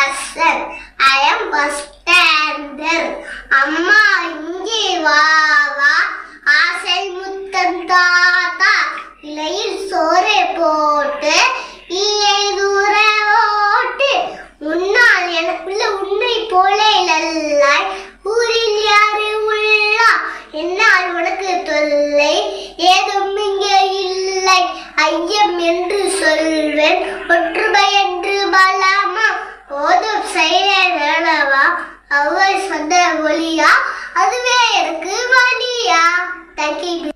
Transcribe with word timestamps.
அரசர் 0.00 0.62
ஐயம் 1.10 1.46
bus 1.52 1.80
standard 1.86 3.08
அம்மா 3.60 4.00
இங்கே 4.30 4.84
வா 5.06 5.20
வா. 5.78 5.94
ஆசை 6.58 7.00
முத்தம் 7.16 7.80
தாத்தா 7.86 8.74
இலையில் 9.22 9.80
சோறு 9.90 10.38
போட்டு 10.58 11.34
ஈயை 12.02 12.40
தூர 12.58 12.94
ஓட்டு. 13.38 14.12
உன்னால் 14.70 15.28
எனக்குள்ள 15.40 15.82
உன்னை 16.00 16.34
போல 16.52 16.78
இல்லாய். 16.98 17.88
ஊரில் 18.32 18.80
யாரு 18.84 19.28
உள்ளா? 19.50 20.10
என்னால் 20.52 21.08
உனக்கு 21.14 21.52
தொல்லை 21.68 22.34
ஏதும் 22.92 23.36
இங்கே 23.46 23.78
இல்லை. 24.04 24.60
ஐயம் 25.06 25.58
என்று 25.70 26.00
சொல்வேன். 26.20 27.00
ஒற்றுமை 27.28 27.89
அவள் 32.10 32.64
சொந்த 32.68 32.94
ஒளியா 33.24 33.70
அதுவே 34.14 34.58
எனக்கு 34.78 35.14
வழியா 35.32 36.02
தேங்க்யூ 36.56 37.10